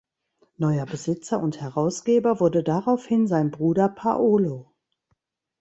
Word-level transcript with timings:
Neuer 0.57 0.87
Besitzer 0.87 1.39
und 1.39 1.61
Herausgeber 1.61 2.39
wurde 2.39 2.63
daraufhin 2.63 3.27
sein 3.27 3.51
Bruder 3.51 3.87
Paolo. 3.87 4.73